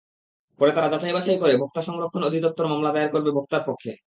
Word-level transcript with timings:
পরে 0.59 0.71
তারা 0.71 0.87
যাচাই-বাছাই 0.89 1.37
করে 1.37 1.53
ভোক্তা 1.57 1.81
সংরক্ষণ 1.81 2.21
অধিদপ্তর 2.23 2.65
মামলা 2.67 2.89
দায়ের 2.91 3.11
করবে 3.11 3.29
ভোক্তার 3.31 3.63
পক্ষে। 3.67 3.91